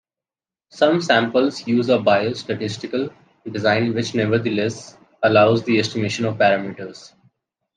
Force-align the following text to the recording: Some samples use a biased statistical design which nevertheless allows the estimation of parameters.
Some 0.69 0.99
samples 0.99 1.67
use 1.67 1.87
a 1.89 1.99
biased 1.99 2.41
statistical 2.45 3.11
design 3.47 3.93
which 3.93 4.15
nevertheless 4.15 4.97
allows 5.21 5.61
the 5.61 5.77
estimation 5.77 6.25
of 6.25 6.39
parameters. 6.39 7.13